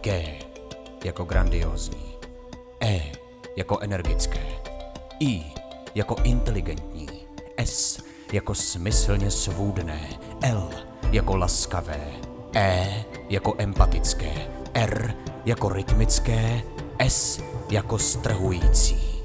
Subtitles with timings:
[0.00, 0.38] G
[1.04, 2.14] jako grandiozní,
[2.82, 3.12] E
[3.56, 4.46] jako energické,
[5.20, 5.44] I
[5.94, 7.08] jako inteligentní,
[7.56, 10.08] S jako smyslně svůdné,
[10.42, 10.70] L
[11.12, 12.12] jako laskavé,
[12.54, 16.62] E jako empatické, R jako rytmické,
[16.98, 19.24] S jako strhující.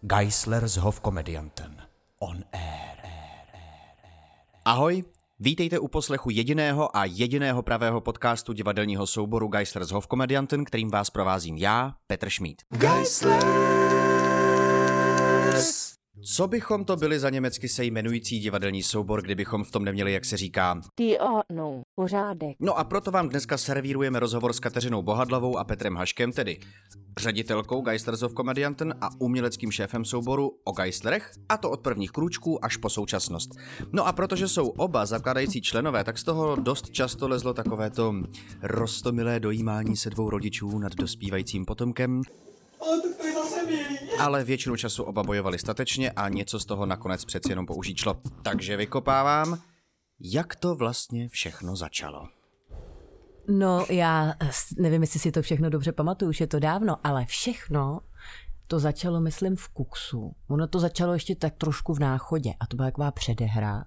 [0.00, 1.76] Geisler s Hofkomedianten.
[2.18, 2.98] On air.
[4.64, 5.04] Ahoj,
[5.40, 11.10] vítejte u poslechu jediného a jediného pravého podcastu divadelního souboru Geisler s Hofkomedianten, kterým vás
[11.10, 12.62] provázím já, Petr Šmíd.
[12.70, 13.97] Geislers!
[16.34, 20.24] Co bychom to byli za německy se jmenující divadelní soubor, kdybychom v tom neměli, jak
[20.24, 20.80] se říká?
[20.94, 21.18] Ty
[21.52, 22.56] no, pořádek.
[22.60, 26.58] No a proto vám dneska servírujeme rozhovor s Kateřinou Bohadlavou a Petrem Haškem, tedy
[27.18, 32.64] ředitelkou Geislers of Comedianten a uměleckým šéfem souboru o Geislerech, a to od prvních krůčků
[32.64, 33.50] až po současnost.
[33.92, 38.14] No a protože jsou oba zakladající členové, tak z toho dost často lezlo takovéto
[38.62, 42.22] rostomilé dojímání se dvou rodičů nad dospívajícím potomkem,
[42.80, 43.98] ale tak to je zase milý.
[44.18, 48.20] ale většinu času oba bojovali statečně a něco z toho nakonec přeci jenom použít šlo.
[48.42, 49.62] Takže vykopávám,
[50.20, 52.28] jak to vlastně všechno začalo.
[53.48, 54.34] No, já
[54.78, 58.00] nevím, jestli si to všechno dobře pamatuju, už je to dávno, ale všechno
[58.66, 60.34] to začalo, myslím, v Kuksu.
[60.48, 63.84] Ono to začalo ještě tak trošku v náchodě a to byla taková předehra.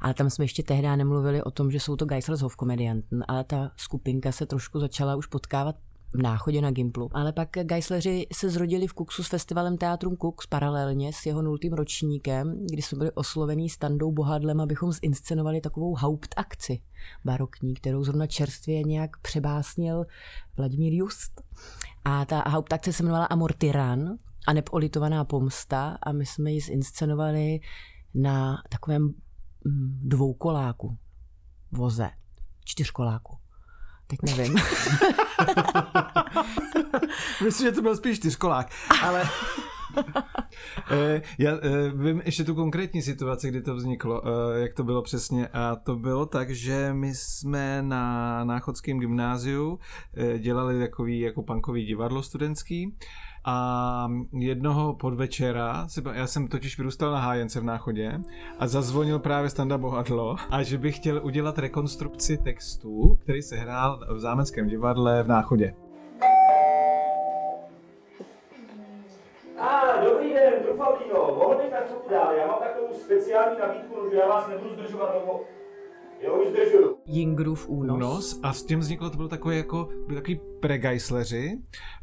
[0.00, 3.70] Ale tam jsme ještě tehdy nemluvili o tom, že jsou to Geislers Hofkomedianten, ale ta
[3.76, 5.76] skupinka se trošku začala už potkávat
[6.14, 7.08] náchodě na Gimplu.
[7.12, 11.72] Ale pak Geisleri se zrodili v Kuksu s festivalem Teatrum Kux paralelně s jeho nultým
[11.72, 16.82] ročníkem, kdy jsme byli oslovení standou bohadlem, abychom zinscenovali takovou hauptakci
[17.24, 20.04] barokní, kterou zrovna čerstvě nějak přebásnil
[20.56, 21.42] Vladimír Just.
[22.04, 27.60] A ta hauptakce se jmenovala Amor Tyran a nepolitovaná pomsta a my jsme ji zinscenovali
[28.14, 30.98] na takovém mm, dvoukoláku
[31.72, 32.10] voze,
[32.64, 33.41] čtyřkoláku.
[34.12, 34.54] Teď nevím.
[37.44, 38.70] Myslím, že to byl spíš čtyřkolák,
[39.02, 39.24] ale...
[40.90, 45.02] Eh, Já eh, vím ještě tu konkrétní situaci, kdy to vzniklo, eh, jak to bylo
[45.02, 45.48] přesně.
[45.48, 49.78] A to bylo tak, že my jsme na Náchodském gymnáziu
[50.38, 52.96] dělali takový jako punkový divadlo studentský
[53.44, 54.08] a
[54.38, 58.20] jednoho podvečera, já jsem totiž vyrůstal na hájence v Náchodě
[58.58, 64.00] a zazvonil právě Standa Bohadlo a že bych chtěl udělat rekonstrukci textu, který se hrál
[64.14, 65.74] v Zámeckém divadle v Náchodě.
[69.58, 74.16] A dobrý den, Trufaldino, mohl bych tak trochu dál, já mám takovou speciální nabídku, že
[74.16, 75.40] já vás nebudu zdržovat dlouho.
[76.30, 76.96] Už zdržuju.
[77.06, 77.96] Jingrův únos.
[77.96, 81.58] únos a s tím vzniklo, to byl takový jako, byli takový pregeisleři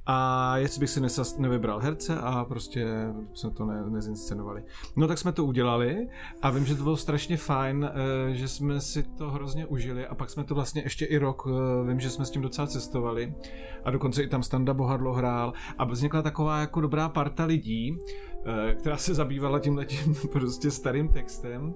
[0.05, 2.87] a jestli bych si nesas, nevybral herce a prostě
[3.33, 4.63] jsme to ne, nezinscenovali.
[4.95, 6.07] No tak jsme to udělali
[6.41, 10.15] a vím, že to bylo strašně fajn, eh, že jsme si to hrozně užili a
[10.15, 13.33] pak jsme to vlastně ještě i rok, eh, vím, že jsme s tím docela cestovali
[13.85, 17.97] a dokonce i tam Standa Bohadlo hrál a vznikla taková jako dobrá parta lidí,
[18.75, 21.73] která se zabývala tím letím prostě starým textem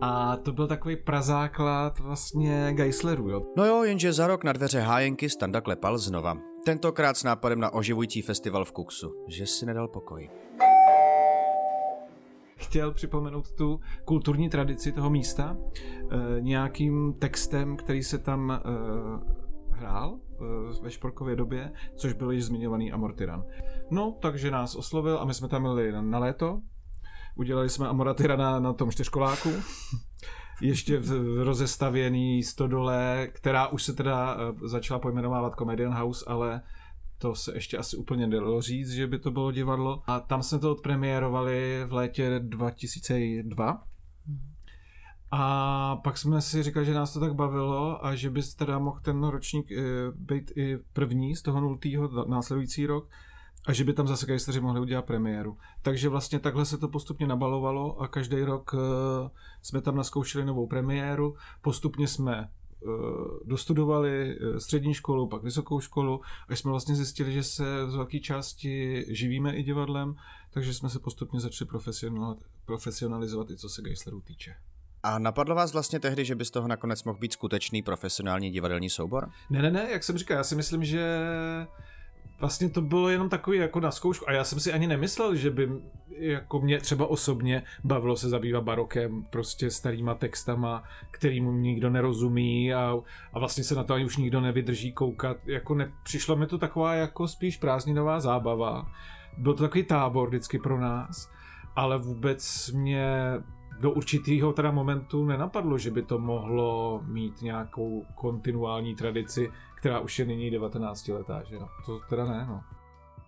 [0.00, 3.42] a to byl takový prazáklad vlastně Geislerů, jo.
[3.56, 6.38] No jo, jenže za rok na dveře hájenky Standa klepal znova.
[6.64, 9.14] Tentokrát s nápadem na oživující festival v Kuksu.
[9.28, 10.30] Že si nedal pokoj.
[12.56, 18.60] chtěl připomenout tu kulturní tradici toho místa e, nějakým textem, který se tam e,
[19.76, 23.44] hrál e, ve šporkově době, což byl již zmiňovaný Amortyran.
[23.90, 26.60] No, takže nás oslovil a my jsme tam byli na, na léto.
[27.36, 29.50] Udělali jsme Amortyrana na tom čtyřkoláku.
[30.62, 36.62] Ještě v, rozestavěný stodole, která už se teda e, začala pojmenovávat Comedian House, ale
[37.18, 40.02] to se ještě asi úplně nedalo říct, že by to bylo divadlo.
[40.06, 43.82] A tam jsme to odpremiérovali v létě 2002.
[45.38, 49.00] A pak jsme si říkali, že nás to tak bavilo a že by teda mohl
[49.02, 49.82] ten ročník eh,
[50.14, 53.08] být i první z toho nultýho následující rok
[53.66, 55.58] a že by tam zase Geisleři mohli udělat premiéru.
[55.82, 59.30] Takže vlastně takhle se to postupně nabalovalo a každý rok eh,
[59.62, 61.36] jsme tam naskoušeli novou premiéru.
[61.62, 62.88] Postupně jsme eh,
[63.44, 69.04] dostudovali střední školu, pak vysokou školu, až jsme vlastně zjistili, že se z velké části
[69.08, 70.16] živíme i divadlem,
[70.50, 74.54] takže jsme se postupně začali profesional- profesionalizovat i co se Geislerů týče.
[75.02, 78.90] A napadlo vás vlastně tehdy, že by z toho nakonec mohl být skutečný profesionální divadelní
[78.90, 79.30] soubor?
[79.50, 81.20] Ne, ne, ne, jak jsem říkal, já si myslím, že
[82.40, 85.50] vlastně to bylo jenom takový jako na zkoušku a já jsem si ani nemyslel, že
[85.50, 85.68] by
[86.18, 92.96] jako mě třeba osobně bavilo se zabývat barokem, prostě starýma textama, kterým nikdo nerozumí a,
[93.32, 95.36] a vlastně se na to ani už nikdo nevydrží koukat.
[95.46, 98.86] Jako ne, přišlo mi to taková jako spíš prázdninová zábava.
[99.38, 101.30] Byl to takový tábor vždycky pro nás,
[101.76, 103.08] ale vůbec mě
[103.80, 110.18] do určitého teda momentu nenapadlo, že by to mohlo mít nějakou kontinuální tradici, která už
[110.18, 111.68] je nyní 19 letá, že no?
[111.86, 112.62] To teda ne, no.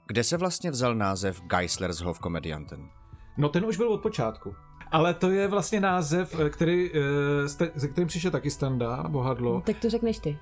[0.07, 2.89] Kde se vlastně vzal název Geislershof Komedianten?
[3.37, 4.55] No ten už byl od počátku.
[4.91, 9.61] Ale to je vlastně název, eh, který, eh, se kterým přišel taky Standa, Bohadlo.
[9.61, 10.39] Tak to řekneš ty.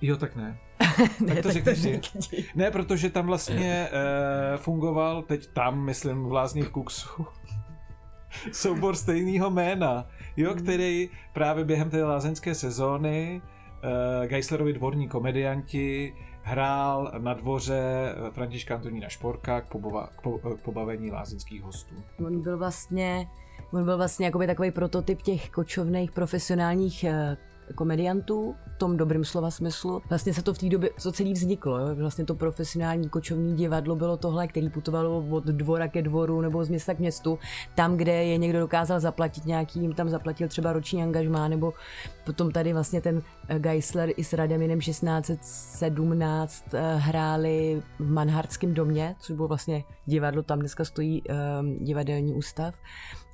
[0.00, 0.58] Jo, tak ne.
[1.20, 2.00] Ne, tak to řekneš ty.
[2.18, 2.44] řekni.
[2.54, 7.26] Ne, protože tam vlastně e, fungoval, teď tam, myslím, v Lázních Kuksu,
[8.52, 10.06] soubor stejného jména,
[10.36, 13.42] jo, který právě během té lázeňské sezóny
[14.22, 20.60] e, Geislerovi dvorní komedianti hrál na dvoře Františka Antonína Šporka k, pobova, k, po, k
[20.60, 21.94] pobavení lázeňských hostů.
[22.26, 23.28] On byl vlastně,
[23.72, 27.36] on byl vlastně jakoby takový prototyp těch kočovných profesionálních eh,
[27.74, 30.02] komediantů v tom dobrém slova smyslu.
[30.08, 31.94] Vlastně se to v té době, co celý vzniklo, jo?
[31.94, 36.68] vlastně to profesionální kočovní divadlo bylo tohle, který putovalo od dvora ke dvoru nebo z
[36.68, 37.38] města k městu,
[37.74, 41.72] tam, kde je někdo dokázal zaplatit nějaký, jim tam zaplatil třeba roční angažmá, nebo
[42.24, 49.16] potom tady vlastně ten eh, Geisler i s Rademinem 1617 eh, hráli v Manhardském domě,
[49.18, 52.74] což bylo vlastně divadlo, tam dneska stojí um, divadelní ústav,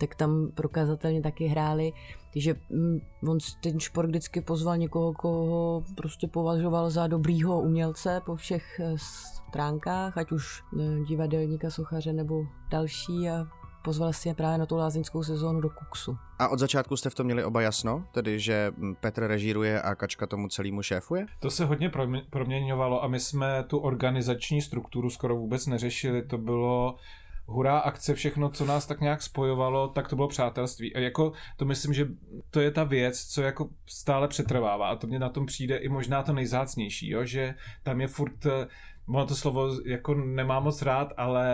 [0.01, 1.93] tak tam prokazatelně taky hráli.
[2.33, 8.37] Takže mm, on ten šport vždycky pozval někoho, koho prostě považoval za dobrýho umělce po
[8.37, 13.47] všech eh, stránkách, ať už eh, divadelníka, sochaře nebo další a
[13.85, 16.17] pozval si je právě na tu lázeňskou sezónu do Kuksu.
[16.39, 18.05] A od začátku jste v tom měli oba jasno?
[18.13, 21.27] Tedy, že hm, Petr režíruje a Kačka tomu celému šéfuje?
[21.41, 26.23] To se hodně promě- proměňovalo a my jsme tu organizační strukturu skoro vůbec neřešili.
[26.23, 26.97] To bylo
[27.47, 30.95] hurá akce, všechno, co nás tak nějak spojovalo, tak to bylo přátelství.
[30.95, 32.09] A jako to myslím, že
[32.51, 34.89] to je ta věc, co jako stále přetrvává.
[34.89, 37.25] A to mě na tom přijde i možná to nejzácnější, jo?
[37.25, 38.67] že tam je furt eh,
[39.13, 41.45] Ono to slovo jako nemám moc rád, ale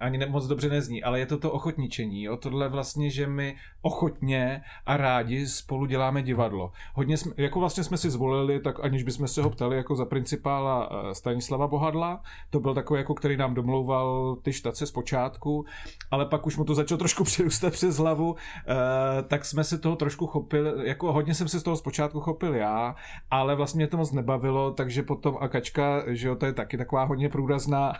[0.00, 2.22] ani ne, moc dobře nezní, ale je to to ochotničení.
[2.22, 2.36] Jo?
[2.36, 6.72] Tohle vlastně, že my ochotně a rádi spolu děláme divadlo.
[6.94, 10.04] Hodně jsme, jako vlastně jsme si zvolili, tak aniž bychom se ho ptali jako za
[10.04, 15.64] principála eh, Stanislava Bohadla, to byl takový, jako který nám domlouval ty štace z počátku,
[16.10, 19.96] ale pak už mu to začalo trošku přirůstat přes hlavu, eh, tak jsme se toho
[19.96, 22.94] trošku chopili, jako hodně jsem se z toho zpočátku chopil já,
[23.30, 26.76] ale vlastně mě to moc nebavilo, takže potom a Kačka, že jo, to je taky
[26.88, 27.92] taková hodně průrazná,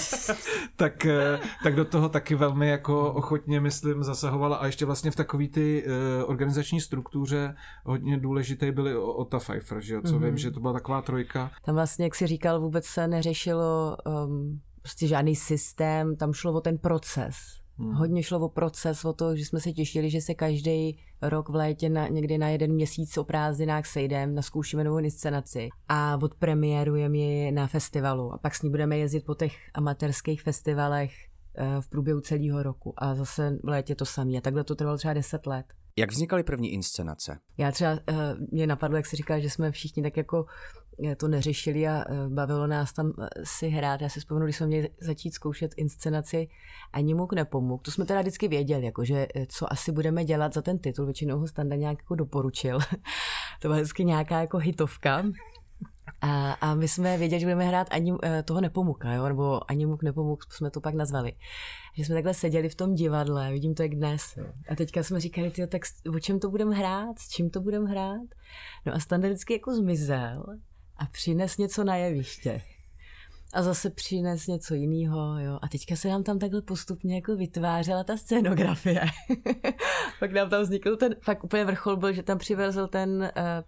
[0.76, 5.16] tak, eh, tak do toho taky velmi jako ochotně, myslím, zasahovala a ještě vlastně v
[5.16, 7.54] takový ty eh, organizační struktuře
[7.84, 10.24] hodně důležitý byly O- Ota Pfeiffer, že jo, co mm-hmm.
[10.24, 11.50] vím, že to byla taková trojka.
[11.64, 13.96] Tam vlastně, jak si říkal, vůbec se neřešilo
[14.26, 17.61] um, prostě žádný systém, tam šlo o ten proces.
[17.82, 17.92] Hmm.
[17.92, 21.54] Hodně šlo o proces, o to, že jsme se těšili, že se každý rok v
[21.54, 27.52] létě na, někdy na jeden měsíc o prázdninách sejdeme, naskoušíme novou inscenaci a odpremiérujeme ji
[27.52, 28.32] na festivalu.
[28.32, 31.12] A pak s ní budeme jezdit po těch amatérských festivalech
[31.54, 32.94] eh, v průběhu celého roku.
[32.96, 34.38] A zase v létě to samé.
[34.38, 35.66] A takhle to trvalo třeba 10 let.
[35.96, 37.38] Jak vznikaly první inscenace?
[37.58, 37.98] Já třeba, uh,
[38.50, 40.81] mě napadlo, jak si říkal, že jsme všichni tak jako eh,
[41.16, 44.00] to neřešili a uh, bavilo nás tam eh, si hrát.
[44.00, 46.48] Já si vzpomenu, když jsme měli začít zkoušet inscenaci,
[46.92, 47.82] ani muk nepomohl.
[47.82, 51.04] To jsme teda vždycky věděli, jako, že eh, co asi budeme dělat za ten titul.
[51.04, 52.78] Většinou ho Standa nějak jako doporučil.
[53.60, 55.24] to byla vždycky nějaká jako hitovka.
[56.20, 59.28] A, a my jsme věděli, že budeme hrát ani eh, toho Nepomuka, jo?
[59.28, 61.32] nebo ani muk nepomuk, jsme to pak nazvali.
[61.96, 64.38] Že jsme takhle seděli v tom divadle, vidím to jak dnes.
[64.68, 65.82] A teďka jsme říkali, tyjo, tak
[66.14, 68.26] o čem to budeme hrát, s čím to budeme hrát.
[68.86, 70.44] No a Standa vždycky jako zmizel
[71.02, 72.62] a přines něco na jeviště.
[73.54, 75.58] A zase přines něco jiného, jo.
[75.62, 79.00] A teďka se nám tam takhle postupně jako vytvářela ta scénografie.
[80.20, 83.62] pak nám tam vznikl ten, fakt úplně vrchol byl, že tam přivezl ten, eh,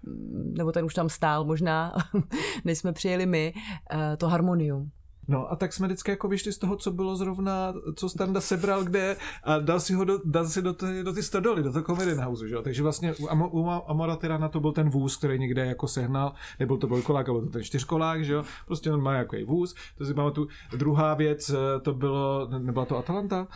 [0.58, 1.92] nebo ten už tam stál možná,
[2.64, 3.54] než jsme přijeli my,
[3.90, 4.90] eh, to harmonium.
[5.28, 8.84] No a tak jsme vždycky jako vyšli z toho, co bylo zrovna, co Standa sebral
[8.84, 11.84] kde a dal si ho do, dal si do, ty, do ty stodoly, do toho
[11.84, 12.62] Comedy House, že jo?
[12.62, 14.18] Takže vlastně u, Amo, u Amora
[14.50, 18.24] to byl ten vůz, který někde jako sehnal, nebyl to dvojkolák, ale to ten čtyřkolák,
[18.24, 18.44] že jo?
[18.66, 20.48] Prostě on má jako vůz, to si pamatuju.
[20.76, 23.46] Druhá věc, eh, to bylo, nebyla to Atalanta?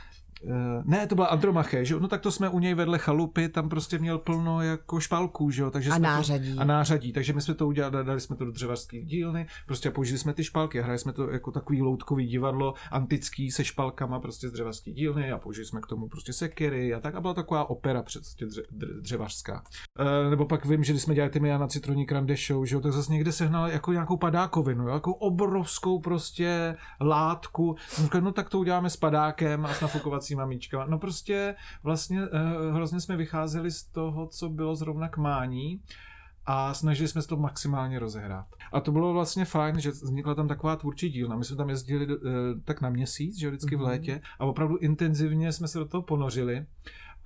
[0.44, 2.00] Eh, ne, to byla Andromache, že?
[2.00, 5.62] No tak to jsme u něj vedle chalupy, tam prostě měl plno jako špalků, že
[5.62, 5.70] jo?
[5.70, 6.54] Takže A nářadí.
[6.54, 9.90] To, a nářadí, takže my jsme to udělali, dali jsme to do dřevařské dílny, prostě
[9.90, 14.20] použili jsme ty špalky a hráli jsme to jako takový loutkový divadlo, antický se špalkama
[14.20, 17.34] prostě z dřevařské dílny a použili jsme k tomu prostě sekery a tak a byla
[17.34, 19.62] taková opera prostě dře, dře, dřevařská.
[19.98, 22.80] E, nebo pak vím, že když jsme dělali ty Jana Citroní Grande Show, že jo,
[22.80, 27.76] tak zase někde sehnal jako nějakou padákovinu, jako obrovskou prostě látku.
[27.98, 29.82] No, říkali, no tak to uděláme s padákem a s
[30.34, 30.86] nafukovacíma míčkama.
[30.86, 35.80] No prostě vlastně e, hrozně jsme vycházeli z toho, co bylo zrovna k mání
[36.46, 38.46] a snažili jsme se to maximálně rozehrát.
[38.72, 41.36] A to bylo vlastně fajn, že vznikla tam taková tvůrčí dílna.
[41.36, 42.22] My jsme tam jezdili uh,
[42.64, 46.66] tak na měsíc, že vždycky v létě a opravdu intenzivně jsme se do toho ponořili.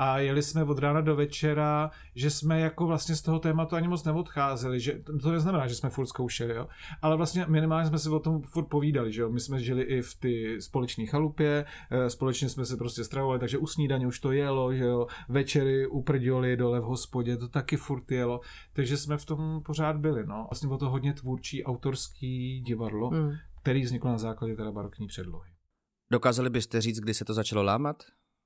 [0.02, 3.88] A jeli jsme od rána do večera, že jsme jako vlastně z toho tématu ani
[3.88, 6.68] moc neodcházeli, že to neznamená, že jsme furt zkoušeli, jo,
[7.02, 10.02] ale vlastně minimálně jsme si o tom furt povídali, že jo, my jsme žili i
[10.02, 14.32] v ty společné chalupě, eh, společně jsme se prostě stravovali, takže u snídaně už to
[14.32, 18.40] jelo, že jo, večery u prděli dole v hospodě, to taky furt jelo,
[18.73, 20.47] takže jsme v tom pořád byli, no.
[20.50, 23.32] Vlastně bylo to hodně tvůrčí autorský divadlo, hmm.
[23.62, 25.50] který vzniklo na základě teda barokní předlohy.
[26.12, 28.02] Dokázali byste říct, kdy se to začalo lámat?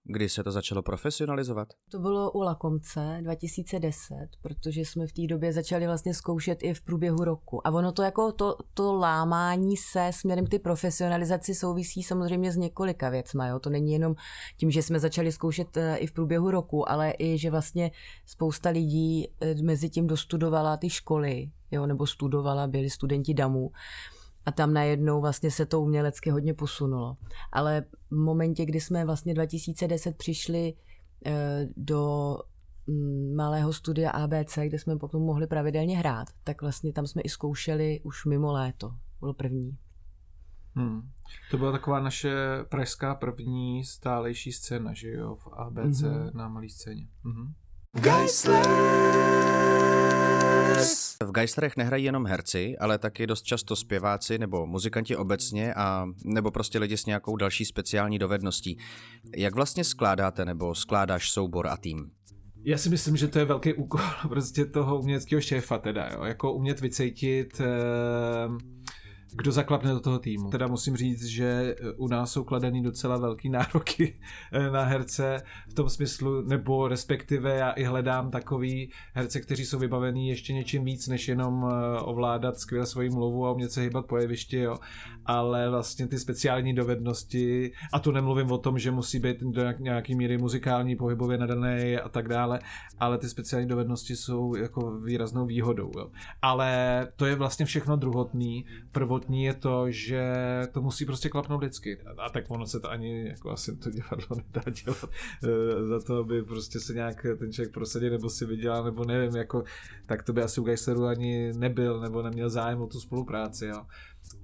[0.08, 1.68] Kdy se to začalo profesionalizovat?
[1.90, 6.82] To bylo u Lakomce 2010, protože jsme v té době začali vlastně zkoušet i v
[6.82, 7.66] průběhu roku.
[7.66, 12.56] A ono to jako to, to lámání se směrem k ty profesionalizaci souvisí samozřejmě s
[12.56, 13.46] několika věcma.
[13.46, 13.58] Jo?
[13.58, 14.14] To není jenom
[14.56, 17.90] tím, že jsme začali zkoušet eh, i v průběhu roku, ale i, že vlastně
[18.26, 21.86] spousta lidí eh, mezi tím dostudovala ty školy, jo?
[21.86, 23.70] nebo studovala, byli studenti DAMu
[24.47, 27.17] a tam najednou vlastně se to umělecky hodně posunulo.
[27.53, 30.75] Ale v momentě, kdy jsme vlastně 2010 přišli
[31.26, 32.37] eh, do
[32.87, 37.29] mm, malého studia ABC, kde jsme potom mohli pravidelně hrát, tak vlastně tam jsme i
[37.29, 38.95] zkoušeli už mimo léto.
[39.21, 39.79] Bylo první.
[40.75, 41.11] Hmm.
[41.50, 42.35] To byla taková naše
[42.69, 46.35] pražská první stálejší scéna, že jo, v ABC mm-hmm.
[46.35, 47.09] na malé scéně.
[47.25, 47.53] Mm-hmm.
[51.25, 56.50] V Geislerech nehrají jenom herci, ale taky dost často zpěváci nebo muzikanti obecně a nebo
[56.50, 58.79] prostě lidi s nějakou další speciální dovedností.
[59.37, 62.11] Jak vlastně skládáte nebo skládáš soubor a tým?
[62.65, 66.25] Já si myslím, že to je velký úkol prostě toho uměleckého šéfa teda, jo?
[66.25, 68.76] jako umět vycejtit eh
[69.33, 70.50] kdo zaklapne do toho týmu.
[70.50, 74.14] Teda musím říct, že eh, u nás jsou kladený docela velký nároky
[74.52, 79.78] eh, na herce v tom smyslu, nebo respektive já i hledám takový herce, kteří jsou
[79.78, 84.06] vybavení ještě něčím víc, než jenom eh, ovládat skvěle svoji mluvu a umět se hýbat
[84.06, 84.78] po jevišti, jo.
[85.26, 90.14] Ale vlastně ty speciální dovednosti, a tu nemluvím o tom, že musí být do nějaký
[90.14, 92.61] míry muzikální, pohybově nadaný a tak dále,
[92.99, 96.11] ale ty speciální dovednosti jsou jako výraznou výhodou, jo.
[96.42, 98.64] Ale to je vlastně všechno druhotný.
[98.92, 100.23] Prvotní prvotní je to, že
[100.73, 101.99] to musí prostě klapnout vždycky.
[102.18, 105.11] A tak ono se to ani jako asi to divadlo nedá dělat
[105.45, 109.37] eh, za to, aby prostě se nějak ten člověk prosadil nebo si vydělal, nebo nevím,
[109.37, 109.64] jako,
[110.06, 113.83] tak to by asi u Geisleru ani nebyl, nebo neměl zájem o tu spolupráci, jo.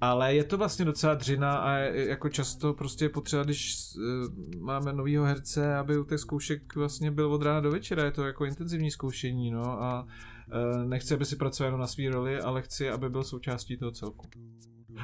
[0.01, 4.93] Ale je to vlastně docela dřina a jako často prostě je potřeba, když eh, máme
[4.93, 8.45] novýho herce, aby u těch zkoušek vlastně byl od rána do večera, je to jako
[8.45, 10.07] intenzivní zkoušení, no a
[10.51, 13.91] eh, nechci, aby si pracoval jenom na své roli, ale chci, aby byl součástí toho
[13.91, 14.27] celku.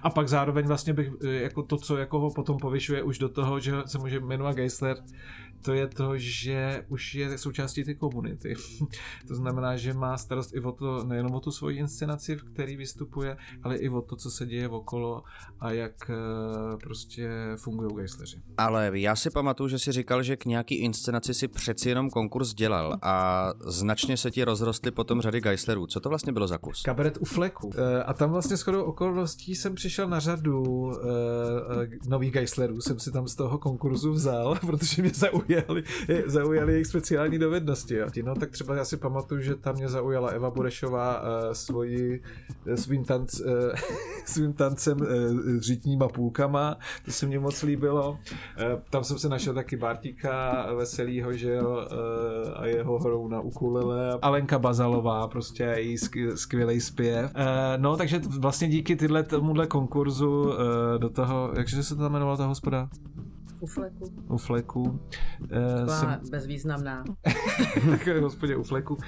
[0.04, 3.30] A pak zároveň vlastně bych eh, jako to, co jako ho potom povyšuje už do
[3.30, 4.98] toho, že se může jmenovat Geisler,
[5.62, 8.54] to je to, že už je součástí té komunity.
[9.28, 12.78] to znamená, že má starost i o to, nejenom o tu svoji inscenaci, v který
[12.78, 15.24] vystupuje, ale i o to, co se děje okolo
[15.60, 18.42] a jak eh, prostě fungují gejsleři.
[18.58, 22.54] Ale já si pamatuju, že si říkal, že k nějaký inscenaci si přeci jenom konkurs
[22.54, 25.88] dělal a značně se ti rozrostly potom řady gejslerů.
[25.88, 26.82] Co to vlastně bylo za kus?
[26.82, 27.72] Kabaret u fleku.
[27.78, 30.94] Eh, a tam vlastně shodou okolností jsem přišel na řadu uh,
[32.08, 35.84] nových gejslerů, jsem si tam z toho konkurzu vzal, protože mě zaujalo zaujali,
[36.26, 37.96] zaujali jejich speciální dovednosti.
[37.96, 38.08] Jo.
[38.24, 42.22] No tak třeba já si pamatuju, že tam mě zaujala Eva Burešová uh, svoji,
[42.68, 43.52] uh, svým, tanc, uh,
[44.26, 48.12] svým tancem uh, s řitníma půlkama, to se mně moc líbilo.
[48.12, 48.18] Uh,
[48.90, 54.20] tam jsem se našel taky Bartíka Veselýho, že jo, uh, a jeho hrou na ukulele.
[54.22, 55.98] Alenka Bazalová, prostě její
[56.36, 57.32] skvělý zpěv.
[57.36, 57.42] Uh,
[57.78, 60.56] no, takže vlastně díky tyhle tomuhle konkurzu uh,
[60.98, 62.90] do toho, jakže se to tam jmenovalo ta hospoda?
[63.60, 64.14] U fleku.
[64.28, 64.82] U fleku.
[64.82, 66.20] Uh, jsem...
[66.32, 67.04] bezvýznamná.
[67.90, 68.94] tak hospodě u fleku.
[68.94, 69.02] Uh,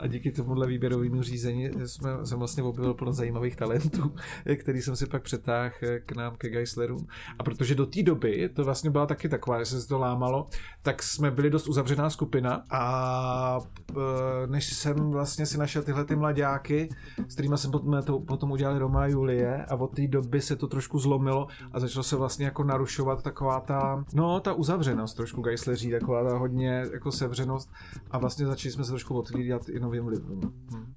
[0.00, 4.14] a díky tomuhle výběrovému řízení jsme, jsem vlastně objevil plno zajímavých talentů,
[4.56, 5.70] který jsem si pak přetáhl
[6.06, 7.06] k nám ke Geislerům.
[7.38, 10.46] A protože do té doby to vlastně byla taky taková, že se to lámalo,
[10.82, 13.58] tak jsme byli dost uzavřená skupina a
[13.96, 14.02] uh,
[14.46, 16.88] než jsem vlastně si našel tyhle ty mladáky,
[17.28, 20.56] s kterými jsem potom, to, potom udělali Roma a Julie a od té doby se
[20.56, 25.16] to trošku zlomilo a začalo se vlastně jako narušovat taková ta ta, no, ta uzavřenost
[25.16, 27.70] trošku Geisleří, taková ta hodně jako sevřenost
[28.10, 30.40] a vlastně začali jsme se trošku otvírat i novým lidem
[30.74, 30.94] hm.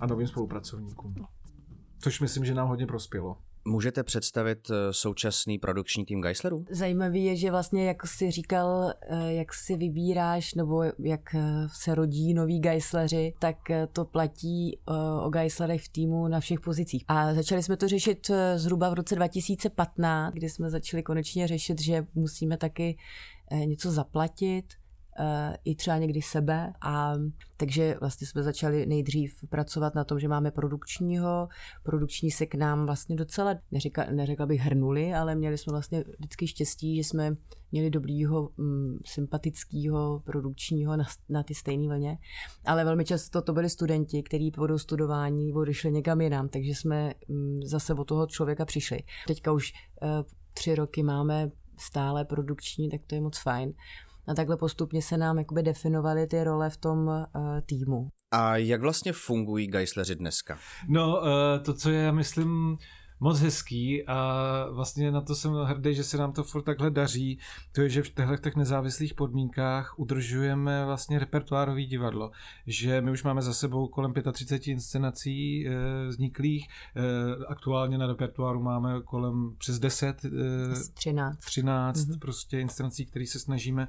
[0.00, 1.14] a novým spolupracovníkům.
[1.98, 3.36] Což myslím, že nám hodně prospělo.
[3.64, 6.64] Můžete představit eh, současný produkční tým Geislerů?
[6.70, 11.94] Zajímavý je, že vlastně, jak jsi říkal, eh, jak si vybíráš nebo jak eh, se
[11.94, 13.56] rodí noví Geisleři, tak
[13.92, 14.78] to platí
[15.24, 17.04] o Geislerech v týmu na všech pozicích.
[17.08, 22.06] A začali jsme to řešit zhruba v roce 2015, kdy jsme začali konečně řešit, že
[22.14, 22.96] musíme taky
[23.66, 24.64] něco zaplatit
[25.64, 27.14] i třeba někdy sebe a
[27.56, 31.48] takže vlastně jsme začali nejdřív pracovat na tom, že máme produkčního.
[31.82, 36.46] Produkční se k nám vlastně docela, neřekla, neřekla bych hrnuli, ale měli jsme vlastně vždycky
[36.46, 37.36] štěstí, že jsme
[37.72, 42.18] měli dobrýho, mm, sympatického produkčního na, na ty stejné vlně.
[42.64, 47.60] Ale velmi často to byli studenti, kteří po studování odešli někam jinam, takže jsme mm,
[47.62, 48.98] zase od toho člověka přišli.
[49.26, 49.72] Teďka už
[50.02, 50.08] uh,
[50.54, 53.72] tři roky máme stále produkční, tak to je moc fajn.
[54.28, 57.24] A takhle postupně se nám jakoby definovaly ty role v tom uh,
[57.66, 58.08] týmu.
[58.30, 60.58] A jak vlastně fungují Geisleri dneska?
[60.88, 61.28] No, uh,
[61.62, 62.78] to, co je, myslím,
[63.20, 67.38] moc hezký a vlastně na to jsem hrdý, že se nám to furt takhle daří.
[67.72, 72.30] To je, že v těchto těch nezávislých podmínkách udržujeme vlastně repertoárový divadlo.
[72.66, 75.72] Že my už máme za sebou kolem 35 inscenací e,
[76.08, 76.68] vzniklých.
[76.68, 80.24] E, aktuálně na repertoáru máme kolem přes 10.
[80.24, 80.28] E,
[80.94, 81.38] 13.
[81.38, 82.18] 13 mm-hmm.
[82.18, 83.88] prostě inscenací, které se snažíme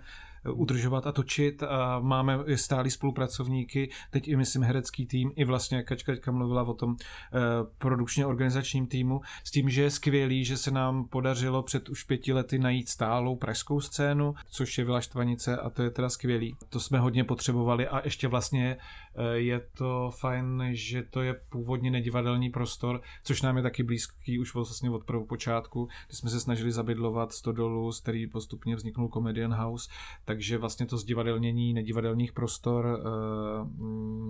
[0.54, 5.86] udržovat a točit a máme stálí spolupracovníky, teď i myslím herecký tým, i vlastně, jak
[5.88, 7.40] Kačka mluvila o tom eh,
[7.78, 12.34] produkčně organizačním týmu, s tím, že je skvělý, že se nám podařilo před už pěti
[12.34, 16.56] lety najít stálou pražskou scénu, což je Vila Štvanice a to je teda skvělý.
[16.70, 21.92] To jsme hodně potřebovali a ještě vlastně eh, je to fajn, že to je původně
[21.92, 26.72] nedivadelní prostor, což nám je taky blízký už vlastně od prvopočátku, kdy jsme se snažili
[26.72, 29.90] zabydlovat Stodolu, z který postupně vzniknul Comedian House,
[30.26, 33.68] takže vlastně to zdivadelnění nedivadelních prostor uh,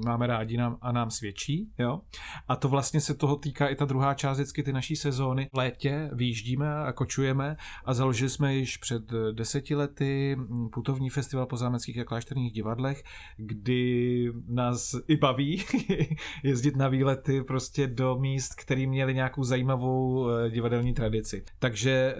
[0.05, 1.69] máme rádi nám, a nám svědčí.
[1.79, 2.01] Jo?
[2.47, 5.49] A to vlastně se toho týká i ta druhá část vždycky ty naší sezóny.
[5.53, 10.37] V létě vyjíždíme a kočujeme a založili jsme již před deseti lety
[10.73, 13.03] putovní festival po zámeckých a klášterních divadlech,
[13.37, 14.31] kdy
[14.69, 15.65] nás i baví
[16.43, 21.43] jezdit na výlety prostě do míst, které měly nějakou zajímavou eh, divadelní tradici.
[21.59, 22.15] Takže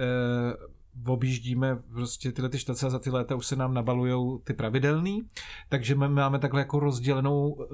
[1.05, 4.53] uh, objíždíme prostě tyhle ty štace a za ty léta už se nám nabalujou ty
[4.53, 5.21] pravidelný,
[5.69, 7.67] takže my máme takhle jako rozdělenou, uh,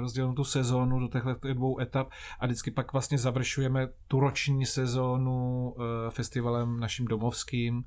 [0.00, 2.10] rozdělenou tu sezónu do těchto dvou etap
[2.40, 5.74] a vždycky pak vlastně završujeme tu roční sezónu
[6.10, 7.82] festivalem naším domovským uh,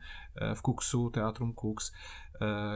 [0.53, 1.91] v Kuksu, Teatrum Kuks,
[2.28, 2.28] Eh,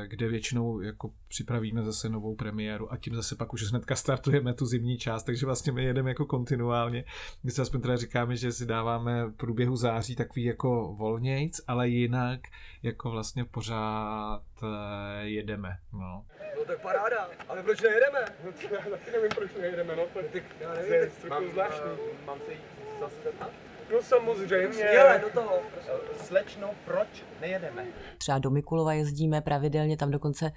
[0.07, 4.65] kde většinou jako připravíme zase novou premiéru a tím zase pak už hnedka startujeme tu
[4.65, 7.03] zimní část, takže vlastně my jedeme jako kontinuálně.
[7.43, 11.89] My si aspoň teda říkáme, že si dáváme v průběhu září takový jako volnějc, ale
[11.89, 12.39] jinak
[12.83, 15.69] jako vlastně pořád eh, jedeme.
[15.93, 16.25] No.
[16.57, 18.19] No tak paráda, ale proč nejedeme?
[18.45, 21.91] No to já taky nevím, proč nejedeme, no tak, já nevím, tak mám, zvláštní.
[22.25, 22.61] Mám se jít
[22.99, 23.72] zase zeptat?
[23.93, 24.73] No samozřejmě.
[24.73, 25.59] Skvěle, do toho.
[26.15, 27.85] Slečno, proč nejedeme?
[28.17, 30.51] Třeba do Mikulova jezdíme pravidelně, tam dokonce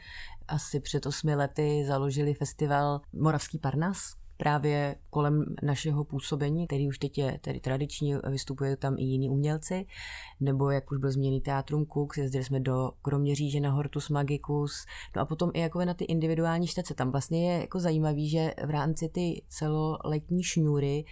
[0.49, 3.99] asi před osmi lety založili festival Moravský Parnas,
[4.37, 9.87] právě kolem našeho působení, který už teď je tedy tradiční, vystupují tam i jiní umělci,
[10.41, 15.23] nebo jak už byl změněný Teatrum Kux, jezdili jsme do Kroměříže na Hortus Magicus, no
[15.23, 16.95] a potom i jako na ty individuální štace.
[16.95, 21.05] Tam vlastně je jako zajímavý, že v rámci ty celoletní šňůry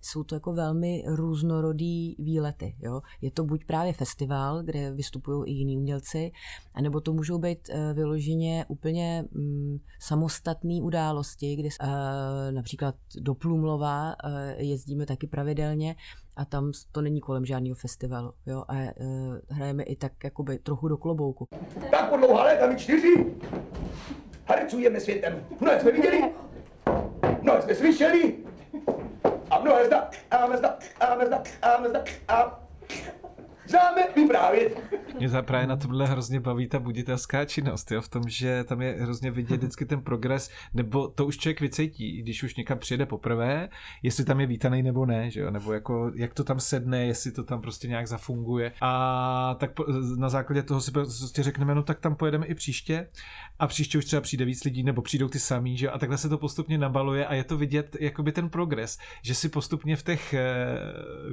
[0.00, 2.76] jsou to jako velmi různorodý výlety.
[2.80, 3.00] Jo?
[3.20, 6.32] Je to buď právě festival, kde vystupují i jiní umělci,
[6.74, 11.88] anebo to můžou být eh, vyloženě úplně mm, samostatné události, kdy uh,
[12.50, 15.96] například do Plumlova eh, jezdíme taky pravidelně
[16.36, 18.32] a tam to není kolem žádného festivalu.
[18.46, 18.64] Jo?
[18.68, 18.74] A
[19.48, 21.46] hrajeme i tak jakoby trochu do klobouku.
[21.90, 23.26] Tak po dlouhá léta my čtyři
[24.44, 25.44] hercujeme světem.
[25.60, 26.22] Mnohé jsme viděli,
[27.42, 28.36] mnohé jsme slyšeli
[29.60, 32.60] a mnohé zda, a mezda, a mezda, a mezda, a
[33.70, 35.00] známe vyprávět.
[35.18, 38.92] Mě právě na tomhle hrozně baví ta buditelská činnost, jo, v tom, že tam je
[38.92, 43.68] hrozně vidět vždycky ten progres, nebo to už člověk vycítí, když už někam přijede poprvé,
[44.02, 47.32] jestli tam je vítaný nebo ne, že jo, nebo jako, jak to tam sedne, jestli
[47.32, 48.72] to tam prostě nějak zafunguje.
[48.80, 49.84] A tak po,
[50.16, 53.08] na základě toho si prostě řekneme, no tak tam pojedeme i příště
[53.58, 56.18] a příště už třeba přijde víc lidí, nebo přijdou ty samý, že jo, a takhle
[56.18, 60.02] se to postupně nabaluje a je to vidět jakoby ten progres, že si postupně v
[60.02, 60.46] těch e,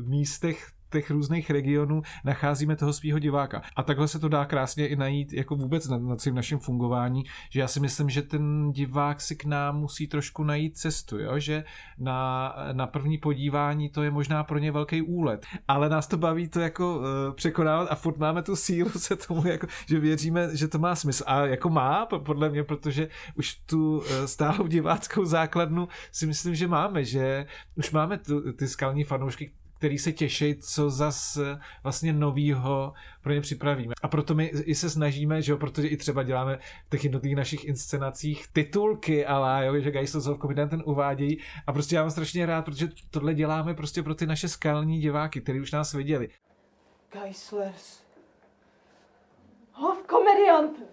[0.06, 3.62] místech těch různých regionů nacházíme toho svého diváka.
[3.76, 7.24] A takhle se to dá krásně i najít jako vůbec na, na celém našem fungování,
[7.50, 11.40] že já si myslím, že ten divák si k nám musí trošku najít cestu, jo?
[11.40, 11.64] že
[11.98, 16.48] na, na první podívání to je možná pro ně velký úlet, ale nás to baví
[16.48, 17.04] to jako uh,
[17.36, 21.24] překonávat a furt máme tu sílu se tomu, jako, že věříme, že to má smysl.
[21.28, 26.68] A jako má, podle mě, protože už tu uh, stálou diváckou základnu si myslím, že
[26.68, 27.46] máme, že
[27.76, 33.34] už máme tu, ty skalní fanoušky, který se těší, co zas eh, vlastně novýho pro
[33.34, 33.94] ně připravíme.
[34.02, 37.36] A proto my i se snažíme, že jo, protože i třeba děláme v těch jednotlivých
[37.36, 41.38] našich inscenacích titulky, ale jo, že Geisels of Comedian ten uvádějí
[41.68, 45.42] a prostě já mám strašně rád, protože tohle děláme prostě pro ty naše skalní diváky,
[45.42, 46.30] kteří už nás viděli.
[47.12, 48.04] Geislers
[49.90, 50.84] of Comediant.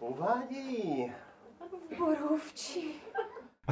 [0.00, 1.12] Uvádějí.
[1.98, 3.02] Borůvčí.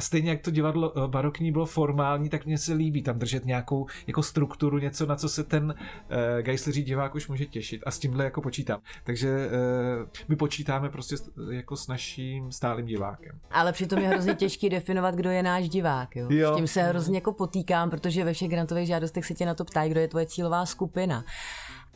[0.01, 3.45] A stejně jak to divadlo eh, barokní bylo formální, tak mně se líbí tam držet
[3.45, 7.81] nějakou jako strukturu, něco, na co se ten uh, Geisleří divák už může těšit.
[7.85, 8.79] A s tímhle jako počítám.
[9.03, 13.39] Takže uh, my počítáme prostě s, jako s naším stálým divákem.
[13.51, 16.15] Ale přitom je hrozně těžký definovat, kdo je náš divák.
[16.15, 16.27] Jo?
[16.29, 16.53] Jo.
[16.53, 19.65] S tím se hrozně jako potýkám, protože ve všech grantových žádostech se tě na to
[19.65, 21.23] ptají, kdo je tvoje cílová skupina.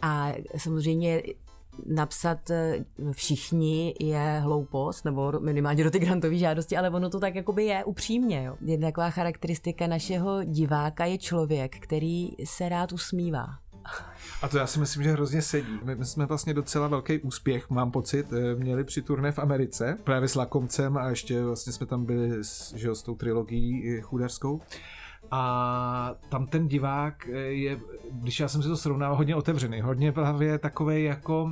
[0.01, 1.21] A samozřejmě
[1.85, 7.35] napsat eh, všichni je hloupost, nebo minimálně do ty grantové žádosti, ale ono to tak
[7.35, 8.43] jakoby je upřímně.
[8.43, 8.57] Jo.
[8.61, 13.47] Jedna taková charakteristika našeho diváka je člověk, který se rád usmívá.
[14.41, 15.79] A to já si myslím, že hrozně sedí.
[15.83, 20.29] My, jsme vlastně docela velký úspěch, mám pocit, eh, měli při turné v Americe, právě
[20.29, 24.61] s Lakomcem a ještě vlastně jsme tam byli s, že s tou trilogií chudařskou.
[25.31, 27.79] A tam ten divák eh, je,
[28.11, 31.51] když já jsem si to srovnal, hodně otevřený, hodně právě takový jako,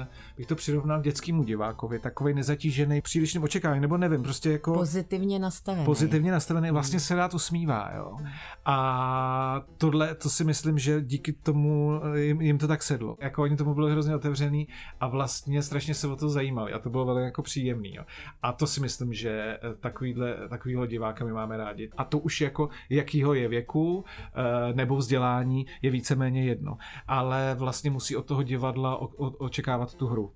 [0.00, 0.06] eh,
[0.36, 5.84] bych to přirovnal dětskému divákovi, takový nezatížený přílišným očekávání, nebo nevím, prostě jako Pozitivně nastavený.
[5.84, 8.16] pozitivně nastavený, vlastně se rád usmívá, jo.
[8.64, 13.16] A tohle, to si myslím, že díky tomu eh, jim, jim to tak sedlo.
[13.20, 14.68] Jako oni tomu byli hrozně otevřený
[15.00, 18.04] a vlastně strašně se o to zajímali a to bylo velmi jako příjemný, jo.
[18.42, 19.30] A to si myslím, že
[19.62, 21.90] eh, takovýhle, takovýhle diváka my máme rádi.
[21.96, 22.68] A to už jako
[23.10, 26.78] jakýho je věku eh, nebo vzdělání je víceméně jedno.
[27.08, 29.00] Ale vlastně musí od toho divadla
[29.38, 30.32] očekávat tu hru.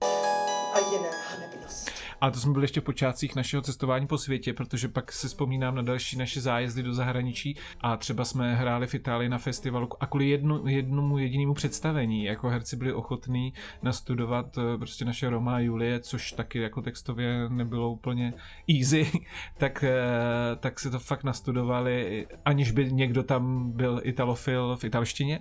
[2.21, 5.75] A to jsme byli ještě v počátcích našeho cestování po světě, protože pak si vzpomínám
[5.75, 10.07] na další naše zájezdy do zahraničí a třeba jsme hráli v Itálii na festivalu a
[10.07, 15.59] kvůli jednu, jednomu jedinému představení, jako herci byli ochotní nastudovat eh, prostě naše Roma a
[15.59, 18.33] Julie, což taky jako textově nebylo úplně
[18.79, 19.11] easy,
[19.59, 25.41] tak, eh, tak si to fakt nastudovali, aniž by někdo tam byl italofil v italštině,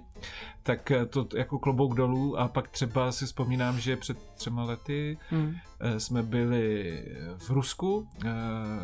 [0.63, 5.17] tak eh, to jako klobouk dolů a pak třeba si vzpomínám, že před třema lety
[5.29, 5.55] Hmm.
[5.79, 7.05] Eh, jsme byli
[7.37, 8.29] v Rusku eh,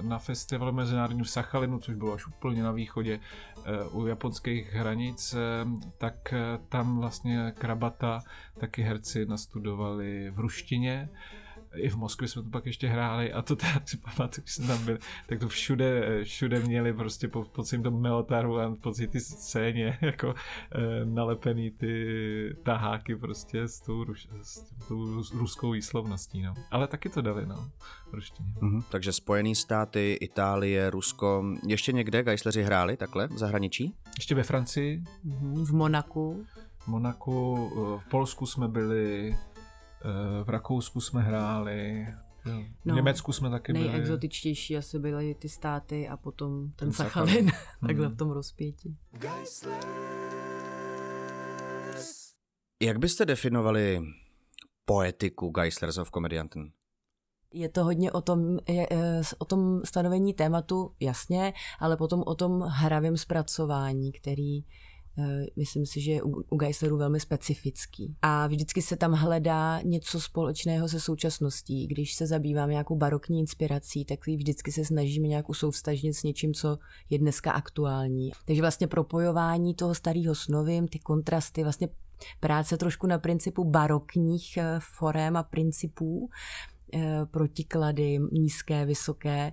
[0.02, 3.20] na festivalu mezinárodním v Sachalinu, což bylo až úplně na východě
[3.66, 5.38] eh, u japonských hranic, eh,
[5.98, 8.24] tak eh, tam vlastně Krabata
[8.60, 11.10] taky herci nastudovali v ruštině.
[11.76, 14.68] I v Moskvě jsme to pak ještě hráli a to teda si pamatuju, když jsme
[14.68, 18.92] tam byli, tak to všude, všude měli prostě po, po celém tom Melotaru a po
[18.94, 20.36] celé ty scéně jako
[20.72, 26.54] eh, nalepený ty taháky prostě s tou, ruš, s tou rus, ruskou výslovností, no.
[26.72, 27.56] Ale taky to dali, no,
[28.10, 28.50] v ruštině.
[28.62, 28.82] Mhm.
[28.92, 33.94] Takže Spojené státy, Itálie, Rusko, ještě někde Geisleři hráli takhle v zahraničí?
[34.18, 36.46] Ještě ve Francii, Mhm, V Monaku.
[36.80, 39.38] v Monaku, eh, v Polsku jsme byli,
[40.44, 42.08] v Rakousku jsme hráli,
[42.46, 42.64] jo.
[42.82, 43.88] v No, Německu jsme taky byli.
[43.88, 47.52] Nejexotičtější asi byly ty státy a potom ten, Ten Sachalin, Sachalin.
[47.88, 48.16] takhle Mhm.
[48.16, 48.98] v tom rozpětí.
[52.82, 54.02] Jak byste definovali
[54.86, 56.72] poetiku Geislers of Comedianten?
[57.54, 62.36] Je to hodně o tom, je, eh, o tom stanovení tématu, jasně, ale potom o
[62.36, 64.64] tom hravém zpracování, který eh,
[65.56, 68.16] myslím si, že je u, u Geislerů velmi specifický.
[68.22, 71.88] A vždycky se tam hledá něco společného se současností.
[71.88, 76.78] Když se zabýváme nějakou barokní inspirací, tak vždycky se snažíme nějak usoustažnit s něčím, co
[77.10, 78.32] je dneska aktuální.
[78.46, 81.90] Takže vlastně propojování toho starého s novým, ty kontrasty, vlastně
[82.40, 86.79] práce trošku na principu barokních eh, forem a principů, eh,
[87.32, 89.52] protiklady, nízké, vysoké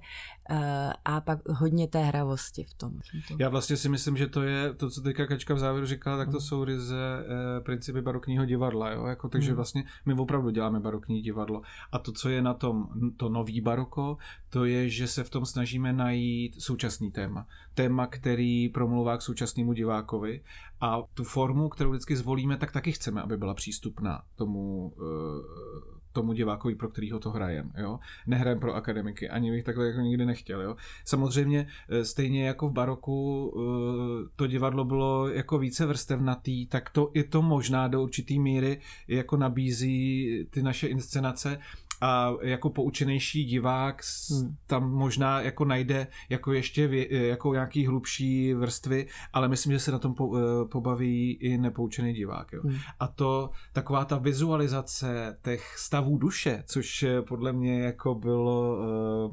[0.50, 2.92] eh, a pak hodně té hravosti v tom.
[3.38, 6.28] Já vlastně si myslím, že to je to, co teďka Kačka v závěru říkala, tak
[6.30, 6.40] to Mm.
[6.40, 8.90] jsou ryze eh, principy barokního divadla.
[8.90, 9.06] Jo?
[9.06, 9.56] Jako, takže Mm.
[9.56, 11.62] vlastně my opravdu děláme barokní divadlo.
[11.92, 14.16] A to, co je na tom, to nový baroko,
[14.50, 17.46] to je, že se v tom snažíme najít současný téma.
[17.74, 20.42] Téma, který promluvá k současnému divákovi
[20.80, 26.32] a tu formu, kterou vždycky zvolíme, tak taky chceme, aby byla přístupná tomu, eh, tomu
[26.32, 27.70] divákovi, pro kterýho to hrajeme.
[27.76, 27.98] Jo?
[28.26, 30.60] Nehrajeme pro akademiky, ani bych takhle jako nikdy nechtěl.
[30.60, 30.76] Jo?
[31.04, 37.10] Samozřejmě eh, stejně jako v baroku eh, to divadlo bylo jako více vrstevnatý, tak to
[37.14, 41.58] i to možná do určitý míry jako nabízí ty naše inscenace
[42.00, 44.56] a jako poučenější divák Hmm.
[44.66, 49.92] tam možná jako najde jako ještě vě, jako nějaký hlubší vrstvy, ale myslím, že se
[49.92, 52.52] na tom po, eh, pobaví i nepoučený divák.
[52.52, 52.60] Jo.
[52.64, 52.76] Hmm.
[53.00, 58.78] A to taková ta vizualizace těch stavů duše, což eh, podle mě jako bylo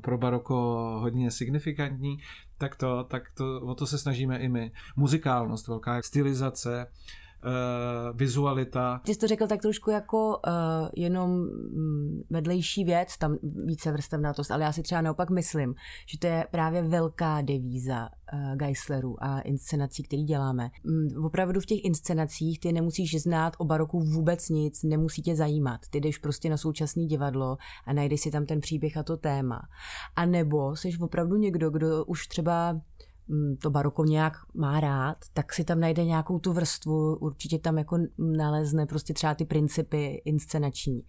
[0.02, 0.56] pro baroko
[1.02, 2.18] hodně signifikantní,
[2.58, 4.72] tak to, tak to, o to se snažíme i my.
[4.96, 6.88] Muzikálnost, velká stylizace,
[8.14, 9.02] vizualita.
[9.06, 10.54] Ty jsi to řekl tak trošku jako uh,
[10.96, 15.76] jenom mm, vedlejší věc, tam více vrstevnatost, ale já si třeba naopak myslím,
[16.08, 20.70] že to je právě velká devíza uh, Geislerů a inscenací, které děláme.
[20.84, 25.82] Um, opravdu v těch inscenacích ty nemusíš znát o baroku vůbec nic, nemusí tě zajímat.
[25.90, 29.62] Ty jdeš prostě na současné divadlo a najdeš si tam ten příběh a to téma.
[30.16, 32.82] A nebo jsi opravdu někdo, kdo už třeba
[33.62, 37.98] to baroko nějak má rád, tak si tam najde nějakou tu vrstvu, určitě tam jako
[38.18, 41.02] nalezne prostě třeba ty principy inscenační.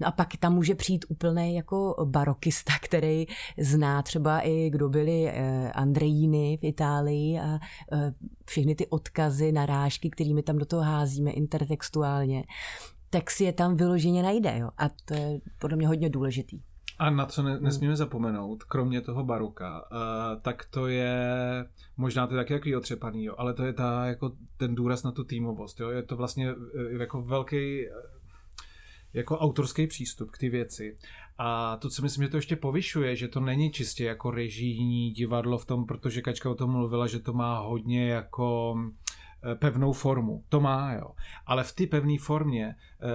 [0.00, 3.26] No a pak tam může přijít úplný jako barokista, který
[3.58, 7.58] zná třeba i, kdo byli eh, Andrejíny v Itálii a
[7.92, 12.44] eh, všechny ty odkazy, narážky, kterými tam do toho házíme intertextuálně,
[13.10, 14.58] tak si je tam vyloženě najde.
[14.58, 14.70] Jo?
[14.78, 16.60] A to je podle mě hodně důležitý.
[16.98, 21.24] A na co ne, nesmíme zapomenout, kromě toho baroka, uh, tak to je,
[21.96, 25.12] možná to je taky takový otřepaný, jo, ale to je ta, jako ten důraz na
[25.12, 25.80] tu týmovost.
[25.80, 27.94] Jo, je to vlastně uh, jako velký uh,
[29.12, 30.98] jako autorský přístup k ty věci.
[31.38, 35.58] A to, co myslím, že to ještě povyšuje, že to není čistě jako režijní divadlo
[35.58, 39.03] v tom, protože Kačka o tom mluvila, že to má hodně jako Eh,
[39.54, 40.44] pevnou formu.
[40.48, 41.10] To má, jo.
[41.46, 42.66] Ale v té pevné formě
[43.02, 43.10] uh,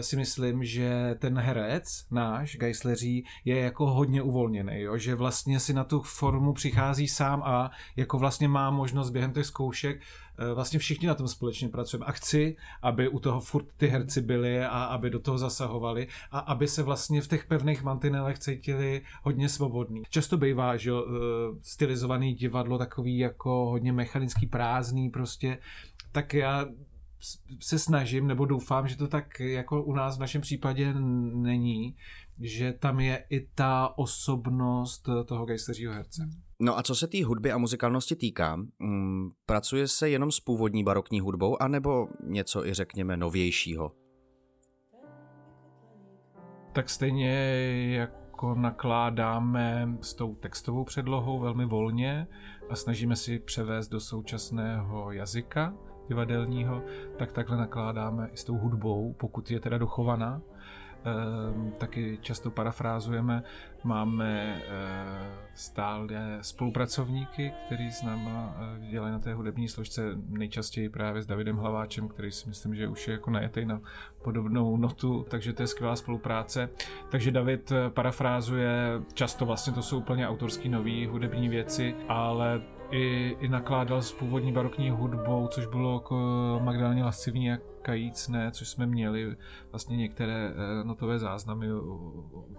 [0.00, 4.98] si myslím, že ten herec, náš, Geisleří, je jako hodně uvolněný, jo.
[4.98, 9.46] Že vlastně si na tu formu přichází sám a jako vlastně má možnost během těch
[9.46, 10.23] zkoušek Eh,
[10.54, 12.06] vlastně všichni na tom společně pracujeme.
[12.06, 16.38] A chci, aby u toho furt ty herci byli a aby do toho zasahovali a
[16.38, 20.02] aby se vlastně v těch pevných mantinelech cítili hodně svobodný.
[20.08, 21.14] Často bývá, že eh,
[21.60, 25.58] stylizovaný divadlo takový jako hodně mechanický, prázdný prostě,
[26.12, 26.66] tak já
[27.60, 30.94] se snažím, nebo doufám, že to tak jako u nás v našem případě
[31.32, 31.96] není,
[32.40, 36.22] že tam je i ta osobnost toho gejsteřího herce.
[36.60, 40.84] No a co se té hudby a muzikálnosti týká, mm, pracuje se jenom s původní
[40.84, 43.92] barokní hudbou, anebo něco i řekněme novějšího?
[46.72, 47.30] Tak stejně
[47.96, 52.26] jako nakládáme s tou textovou předlohou velmi volně
[52.70, 55.74] a snažíme si převést do současného jazyka
[56.08, 56.82] divadelního,
[57.18, 60.42] tak takhle nakládáme i s tou hudbou, pokud je teda dochovaná.
[61.04, 63.42] Ehm, taky často parafrázujeme.
[63.84, 71.22] Máme eh, stále spolupracovníky, který s náma eh, dělají na té hudební složce, nejčastěji právě
[71.22, 73.80] s Davidem Hlaváčem, který si myslím, že už je jako najetej na
[74.22, 76.68] podobnou notu, takže to je skvělá spolupráce.
[77.10, 78.70] Takže David eh, parafrázuje,
[79.14, 84.52] často vlastně to jsou úplně autorský nový hudební věci, ale i, i nakládal s původní
[84.52, 86.16] barokní hudbou, což bylo jako
[86.64, 89.36] Magdaleně lascivní jak kajícné, což jsme měli
[89.70, 91.66] vlastně některé eh, notové záznamy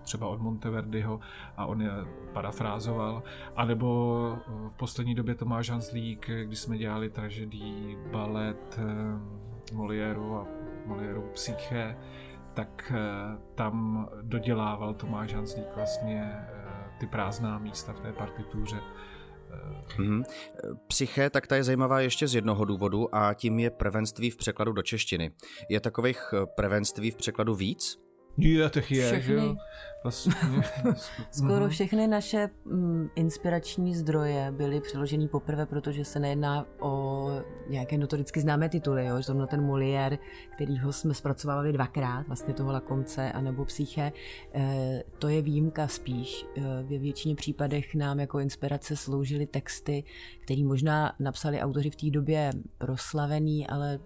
[0.04, 1.20] třeba od Monteverdiho
[1.58, 1.92] a on je
[2.34, 3.24] parafrázoval.
[3.56, 10.36] A nebo eh, v poslední době Tomáš Hanslík, když jsme dělali tragedii, balet eh, Moliéru
[10.36, 10.48] a
[10.86, 11.98] Moliéru Psyché,
[12.54, 12.94] tak
[13.56, 16.32] tam dodělával Tomáš Hanslík vlastně
[17.00, 18.80] ty prázdná místa v té partituře
[19.98, 20.24] Mm-hmm.
[20.88, 24.72] Psyché, tak ta je zajímavá ještě z jednoho důvodu a tím je prvenství v překladu
[24.72, 25.32] do češtiny.
[25.70, 27.98] Je takových prvenství v překladu víc?
[28.38, 29.24] Je, těch je, Všechny.
[29.24, 29.56] že jo?
[31.32, 31.70] Skoro Mhm.
[31.70, 37.28] všechny naše mm, inspirační zdroje byly přeloženy poprvé, protože se nejedná o
[37.70, 39.18] nějaké notoricky známé tituly, jo?
[39.18, 40.18] že zrovna ten Molière,
[40.56, 44.12] kterýho jsme zpracovávali dvakrát, vlastně toho Lakomce anebo Psyche,
[44.54, 46.46] e, to je výjimka spíš.
[46.58, 50.04] E, ve většině případech nám jako inspirace sloužily texty,
[50.42, 54.00] které možná napsali autoři v té době proslavený, ale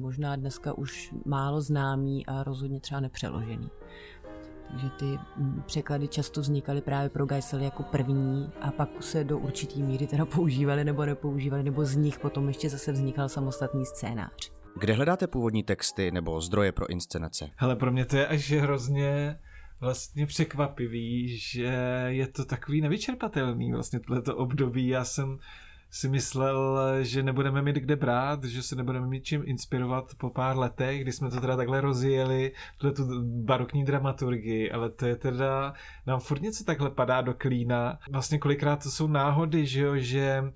[0.00, 3.70] možná dneska už málo známý a rozhodně třeba nepřeložený.
[4.68, 5.18] Takže ty
[5.66, 10.26] překlady často vznikaly právě pro Geisel jako první a pak se do určitý míry teda
[10.26, 14.52] používali nebo nepoužívali, nebo z nich potom ještě zase vznikal samostatný scénář.
[14.80, 17.50] Kde hledáte původní texty nebo zdroje pro inscenace?
[17.56, 19.38] Hele, pro mě to je až hrozně
[19.80, 21.74] vlastně překvapivý, že
[22.06, 24.88] je to takový nevyčerpatelný vlastně tohleto období.
[24.88, 25.38] Já jsem
[25.94, 30.58] si myslel, že nebudeme mít kde brát, že se nebudeme mít čím inspirovat po pár
[30.58, 35.74] letech, kdy jsme to teda takhle rozjeli, tuhle tu barokní dramaturgii, ale to je teda,
[36.06, 37.98] nám furt něco takhle padá do klína.
[38.10, 40.52] Vlastně kolikrát to jsou náhody, že jo, že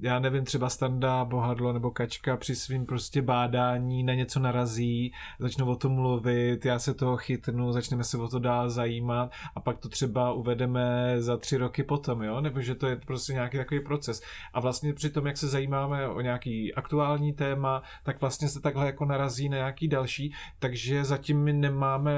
[0.00, 5.66] já nevím, třeba Standa, Bohadlo nebo Kačka při svým prostě bádání na něco narazí, začnou
[5.66, 9.78] o tom mluvit, já se toho chytnu, začneme se o to dál zajímat a pak
[9.78, 13.80] to třeba uvedeme za tři roky potom, jo, nebo že to je prostě nějaký takový
[13.80, 14.22] proces.
[14.52, 18.86] A vlastně při tom, jak se zajímáme o nějaký aktuální téma, tak vlastně se takhle
[18.86, 22.12] jako narazí na nějaký další, takže zatím my nemáme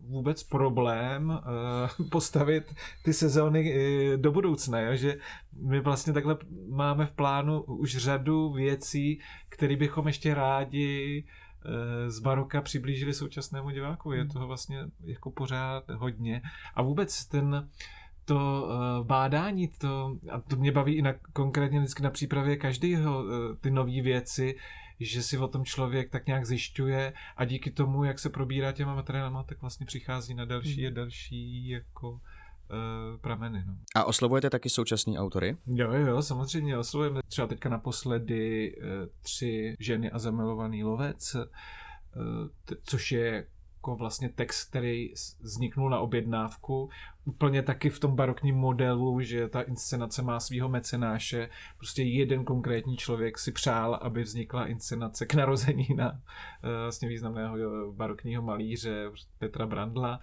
[0.00, 1.28] vůbec problém
[2.00, 4.96] uh, postavit ty sezóny uh, do budoucna, jo?
[4.96, 5.16] že
[5.62, 6.37] my vlastně takhle
[6.68, 13.70] máme v plánu už řadu věcí, které bychom ještě rádi eh, z baroka přiblížili současnému
[13.70, 14.12] diváku.
[14.12, 16.42] Je toho vlastně jako pořád hodně.
[16.74, 17.68] A vůbec ten
[18.28, 23.22] to uh, bádání, to, a to mě baví i na, konkrétně vždycky na přípravě každého
[23.22, 24.56] uh, ty nové věci,
[25.00, 28.94] že si o tom člověk tak nějak zjišťuje a díky tomu, jak se probírá těma
[28.94, 32.20] materiálama, tak vlastně přichází na další a další jako
[32.70, 33.64] uh, prameny.
[33.66, 33.74] No.
[33.96, 35.56] A oslovujete taky současný autory?
[35.66, 38.84] Jo, jo, samozřejmě oslovujeme třeba teďka naposledy uh,
[39.22, 41.42] tři ženy a zamilovaný lovec, uh,
[42.64, 43.46] t- což je
[43.78, 46.90] jako vlastně text, který vzniknul na objednávku,
[47.24, 52.96] úplně taky v tom barokním modelu, že ta inscenace má svého mecenáše, prostě jeden konkrétní
[52.96, 56.20] člověk si přál, aby vznikla inscenace k narození na
[56.62, 60.20] vlastně významného barokního malíře Petra Brandla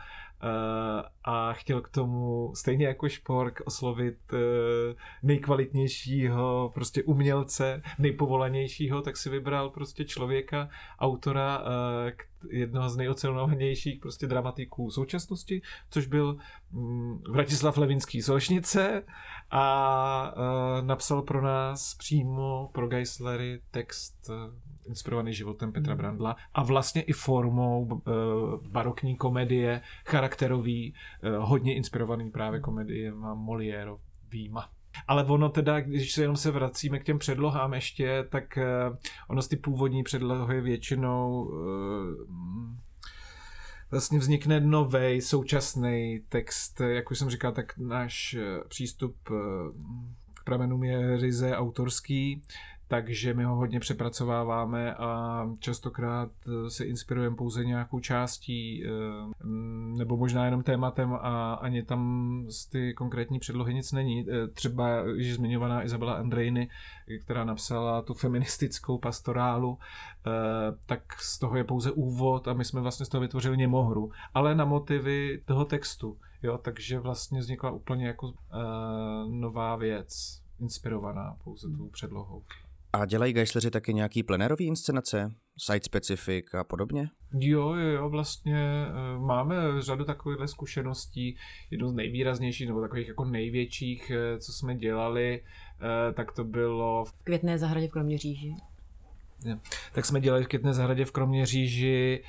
[1.23, 4.39] a chtěl k tomu stejně jako Špork oslovit uh,
[5.23, 11.65] nejkvalitnějšího prostě umělce, nejpovolanějšího, tak si vybral prostě člověka, autora, uh,
[12.49, 16.37] jednoho z nejocenovanějších prostě dramatiků současnosti, což byl
[16.73, 19.03] um, Vratislav Levinský z Olšnice
[19.51, 24.29] a uh, napsal pro nás přímo pro Geislery text
[24.87, 25.97] inspirovaný životem Petra hmm.
[25.97, 28.01] Brandla a vlastně i formou
[28.69, 30.93] barokní komedie, charakterový,
[31.45, 33.97] hodně inspirovaný právě komedie Molière
[34.31, 34.69] výma.
[35.07, 38.95] Ale ono teda, když se jenom se vracíme k těm předlohám ještě, tak uh,
[39.27, 41.55] ono z ty původní předlohy většinou uh,
[43.91, 46.81] vlastně vznikne nový současný text.
[46.81, 49.15] Jak už jsem říkal, tak náš přístup
[50.33, 52.41] k pramenům je ryze autorský
[52.87, 58.89] takže my ho hodně přepracováváme a častokrát eh, se inspirujeme pouze nějakou částí eh,
[59.97, 64.25] nebo možná jenom tématem a ani tam z ty konkrétní předlohy nic není.
[64.29, 66.69] Eh, třeba již zmiňovaná Izabela Andrejny,
[67.21, 69.77] která napsala tu feministickou pastorálu,
[70.85, 74.55] tak z toho je pouze úvod a my jsme vlastně z toho vytvořili němohru, ale
[74.55, 76.17] na motivy toho textu.
[76.43, 78.33] Jo, takže vlastně vznikla úplně jako uh,
[79.29, 82.43] nová věc, inspirovaná pouze tou předlohou.
[82.95, 85.31] A dělají gajsleři taky nějaký plenérový inscenace?
[85.57, 87.09] Site specific a podobně?
[87.39, 91.37] Jo, jo, jo, vlastně e, máme řadu takových zkušeností.
[91.71, 95.43] Jednu z nejvýraznějších nebo takových jako největších, e, co jsme dělali,
[96.09, 97.05] e, tak to bylo...
[97.05, 98.53] V Květné zahradě v Kroměříži.
[99.93, 102.23] Tak jsme dělali v Kytné zahradě v Kroměříži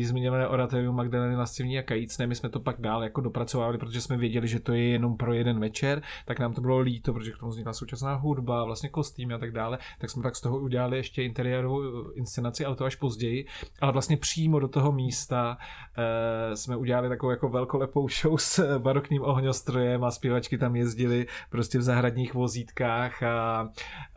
[0.00, 2.26] e, zmiňované oratorium Magdaleny Lascivní a Kajícné.
[2.26, 5.32] My jsme to pak dál jako dopracovali, protože jsme věděli, že to je jenom pro
[5.32, 9.34] jeden večer, tak nám to bylo líto, protože k tomu vznikla současná hudba, vlastně kostým
[9.34, 9.78] a tak dále.
[9.98, 13.46] Tak jsme pak z toho udělali ještě interiérovou eh, inscenaci, ale to až později.
[13.80, 15.58] Ale vlastně přímo do toho místa
[15.98, 21.78] e, jsme udělali takovou jako velkolepou show s barokním ohňostrojem a zpěvačky tam jezdili prostě
[21.78, 23.68] v zahradních vozítkách a,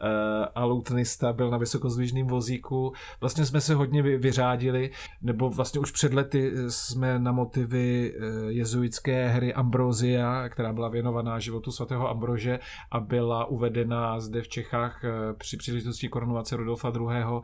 [0.01, 2.93] e, a loutnista byl na vysokozvížným vozíku.
[3.21, 9.27] Vlastně jsme se hodně vyřádili, nebo vlastně už před lety jsme na motivy eh, jezuitské
[9.27, 12.59] hry Ambrosia, která byla věnovaná životu svatého Ambrože
[12.91, 17.07] a byla uvedena zde v Čechách eh, při příležitosti korunovace Rudolfa II.
[17.11, 17.43] Eh,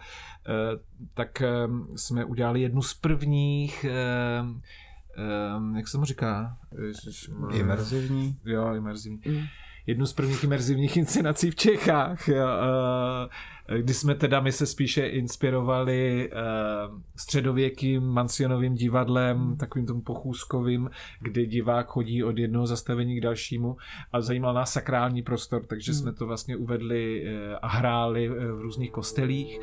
[1.13, 1.43] tak
[1.95, 3.85] jsme udělali jednu z prvních
[5.75, 6.57] jak se mu říká?
[7.53, 8.35] Imerzivní.
[8.45, 9.21] Jo, imerzivní.
[9.25, 9.43] Mm.
[9.87, 12.27] Jednu z prvních imerzivních inscenací v Čechách.
[12.27, 12.47] Jo,
[13.77, 20.89] kdy jsme teda my se spíše inspirovali uh, středověkým mansionovým divadlem, takovým tomu pochůzkovým,
[21.21, 23.77] kdy divák chodí od jednoho zastavení k dalšímu
[24.13, 26.01] a zajímal nás sakrální prostor, takže hmm.
[26.01, 29.59] jsme to vlastně uvedli uh, a hráli v různých kostelích.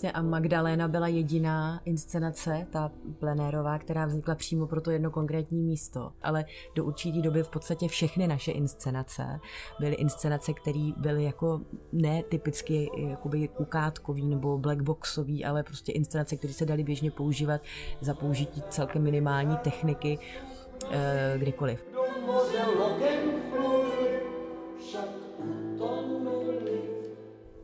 [0.00, 5.62] Vlastně a Magdalena byla jediná inscenace, ta plenérová, která vznikla přímo pro to jedno konkrétní
[5.62, 6.12] místo.
[6.22, 9.40] Ale do určité doby v podstatě všechny naše inscenace
[9.80, 11.60] byly inscenace, které byly jako
[11.92, 17.60] ne typicky jakoby kukátkový nebo blackboxový, ale prostě inscenace, které se daly běžně používat
[18.00, 20.18] za použití celkem minimální techniky
[20.90, 21.84] eh, kdykoliv.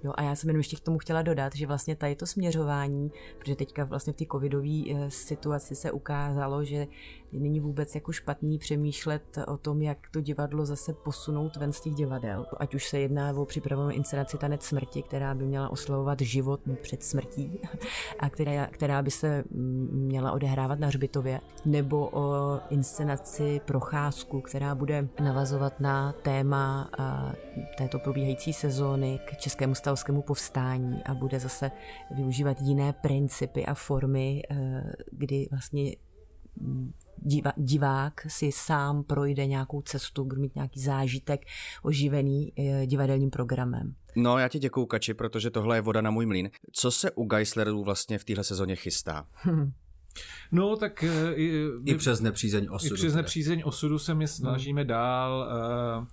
[0.07, 3.13] Jo, a já jsem jenom ještě k tomu chtěla dodat, že vlastně tady to směřování,
[3.39, 6.87] protože teďka vlastně v té covidové eh, situaci se ukázalo, že
[7.33, 11.95] není vůbec jako špatný přemýšlet o tom, jak to divadlo zase posunout ven z těch
[11.95, 12.47] divadel.
[12.57, 17.03] Ať už se jedná o připravenou inscenaci Tanec smrti, která by měla oslavovat život před
[17.03, 17.61] smrtí
[18.19, 24.75] a která, která by se mm, měla odehrávat na hřbitově, nebo o inscenaci Procházku, která
[24.75, 26.91] bude navazovat na téma
[27.79, 31.71] této probíhající sezóny k Českému stavskému povstání a bude zase
[32.17, 35.97] využívat jiné principy a formy, e, kdy vlastně
[36.61, 41.41] mm, diva, divák si sám projde nějakou cestu, bude mít nějaký zážitek
[41.83, 43.95] oživený e, divadelním programem.
[44.17, 46.51] No, já ti děkuju, Kači, protože tohle je voda na můj mlín.
[46.73, 49.27] Co se u Geislerů vlastně v téhle sezóně chystá?
[50.53, 51.03] No, tak...
[51.05, 52.95] E, I, I přes nepřízeň osudu.
[52.95, 54.89] I přes nepřízeň osudu se my snažíme hmm.
[54.89, 55.49] dál
[56.01, 56.07] uh,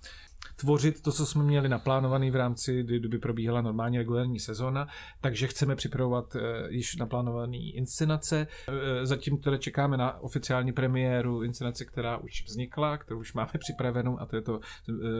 [0.56, 4.86] tvořit to, co jsme měli naplánovaný v rámci, kdyby probíhala normální regulární sezóna,
[5.20, 8.46] takže chceme připravovat uh, již naplánovaný inscenace.
[8.68, 14.20] Uh, zatím teda čekáme na oficiální premiéru inscenace, která už vznikla, kterou už máme připravenou
[14.20, 14.60] a to je to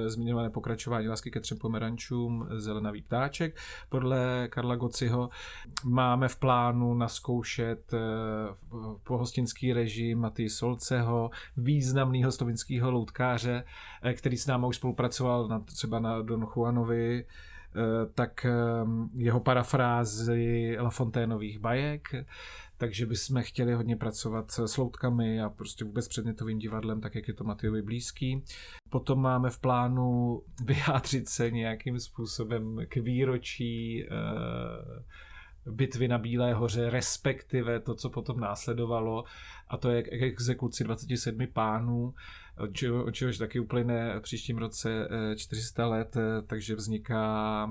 [0.06, 3.56] zmiňované pokračování Lásky ke třem pomerančům Zelenavý ptáček
[3.88, 5.28] podle Karla Gociho.
[5.84, 7.94] Máme v plánu naskoušet
[9.04, 13.64] pohostinský režim Maty Solceho, významného slovinského loutkáře,
[14.14, 19.40] který s námi už spolupracoval pracoval na, třeba na Don Juanovi, eh, tak ehm, jeho
[19.40, 22.08] parafrázy Lafontainových bajek,
[22.76, 27.34] takže bychom chtěli hodně pracovat s loutkami a prostě vůbec předmětovým divadlem, tak jak je
[27.34, 28.44] to Matějovi blízký.
[28.90, 34.08] Potom máme v plánu vyjádřit se nějakým způsobem k výročí eh,
[35.66, 39.24] bitvy na Bílé hoře, respektive to, co potom následovalo,
[39.68, 42.14] a to je k exekuci 27 pánů,
[43.04, 47.70] od čehož taky uplyne příštím roce 400 eh, let, eh, takže vzniká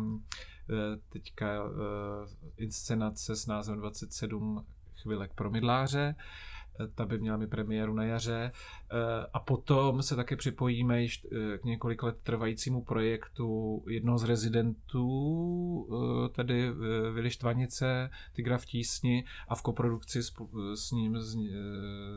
[0.70, 0.76] eh,
[1.10, 1.64] teďka
[2.58, 4.66] inscenace s názvem 27
[5.02, 6.16] chvilek pro mydláře,
[6.96, 8.52] ta by měla mít premiéru na jaře.
[9.34, 11.26] A potom se také připojíme již
[11.62, 15.88] k několik let trvajícímu projektu jednoho z rezidentů,
[16.36, 16.72] tedy
[17.14, 20.22] Vili Štvanice, Tygra v tísni a v koprodukci
[20.76, 21.18] s ním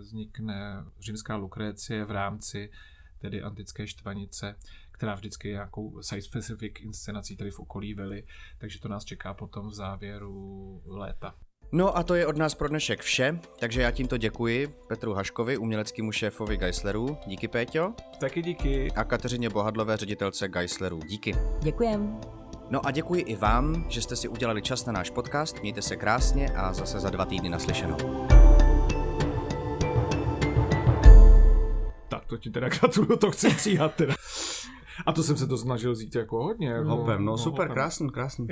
[0.00, 2.70] vznikne římská Lukrécie v rámci
[3.18, 4.57] tedy antické Štvanice,
[4.90, 8.24] která vždycky je nějakou site-specific inscenací tady v okolí Vily,
[8.59, 11.34] takže to nás čeká potom v závěru léta.
[11.73, 15.57] No a to je od nás pro dnešek vše, takže já tímto děkuji Petru Haškovi,
[15.57, 17.19] uměleckému šéfovi Geislerů.
[17.27, 17.93] Díky Péťo.
[18.21, 18.93] Taky díky.
[18.93, 21.01] A Kateřině Bohadlové, ředitelce Geislerů.
[21.07, 21.35] Díky.
[21.62, 22.21] Děkujem.
[22.71, 25.61] No a děkuji i vám, že jste si udělali čas na náš podcast.
[25.62, 28.27] Mějte se krásně a zase za dva týdny naslyšenou.
[32.09, 34.14] Tak to ti teda gratuluju, to chci přihat teda.
[35.07, 36.69] A to jsem se to snažil vzít jako hodně.
[36.69, 37.75] Jako, hopem, no, no super, hopem.
[37.75, 38.47] krásný, krásný.